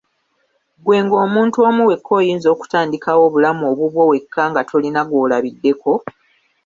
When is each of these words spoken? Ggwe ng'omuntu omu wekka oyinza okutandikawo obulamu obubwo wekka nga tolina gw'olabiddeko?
Ggwe 0.79 0.97
ng'omuntu 1.05 1.57
omu 1.67 1.81
wekka 1.89 2.11
oyinza 2.19 2.47
okutandikawo 2.51 3.21
obulamu 3.27 3.63
obubwo 3.71 4.01
wekka 4.11 4.41
nga 4.49 4.61
tolina 4.69 5.01
gw'olabiddeko? 5.09 5.91